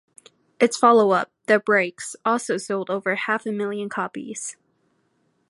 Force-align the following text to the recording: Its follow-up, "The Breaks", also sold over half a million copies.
Its 0.59 0.75
follow-up, 0.77 1.29
"The 1.45 1.59
Breaks", 1.59 2.15
also 2.25 2.57
sold 2.57 2.89
over 2.89 3.13
half 3.13 3.45
a 3.45 3.51
million 3.51 3.87
copies. 3.87 4.57